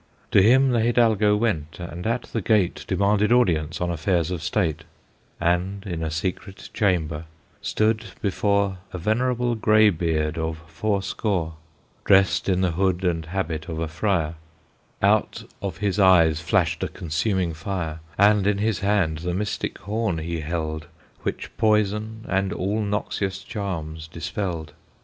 [0.31, 4.83] To him the Hidalgo went, and at the gate Demanded audience on affairs of state,
[5.39, 7.25] And in a secret chamber
[7.61, 11.53] stood before A venerable graybeard of fourscore,
[12.03, 14.33] Dressed in the hood and habit of a friar;
[15.03, 20.17] Out of his eyes flashed a consuming fire, And in his hand the mystic horn
[20.17, 20.87] he held,
[21.21, 24.73] Which poison and all noxious charms dispelled.